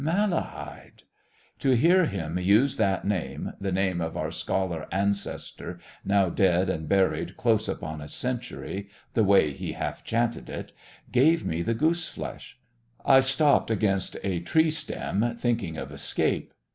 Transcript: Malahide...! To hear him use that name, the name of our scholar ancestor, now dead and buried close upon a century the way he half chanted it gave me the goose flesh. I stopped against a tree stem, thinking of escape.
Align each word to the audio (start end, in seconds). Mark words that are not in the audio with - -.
Malahide...! 0.03 1.03
To 1.59 1.75
hear 1.77 2.05
him 2.07 2.39
use 2.39 2.77
that 2.77 3.05
name, 3.05 3.53
the 3.61 3.71
name 3.71 4.01
of 4.01 4.17
our 4.17 4.31
scholar 4.31 4.87
ancestor, 4.91 5.77
now 6.03 6.27
dead 6.27 6.71
and 6.71 6.89
buried 6.89 7.37
close 7.37 7.67
upon 7.67 8.01
a 8.01 8.07
century 8.07 8.89
the 9.13 9.23
way 9.23 9.51
he 9.53 9.73
half 9.73 10.03
chanted 10.03 10.49
it 10.49 10.71
gave 11.11 11.45
me 11.45 11.61
the 11.61 11.75
goose 11.75 12.09
flesh. 12.09 12.57
I 13.05 13.19
stopped 13.19 13.69
against 13.69 14.17
a 14.23 14.39
tree 14.39 14.71
stem, 14.71 15.35
thinking 15.37 15.77
of 15.77 15.91
escape. 15.91 16.51